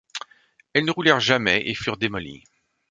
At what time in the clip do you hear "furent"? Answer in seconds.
1.75-1.97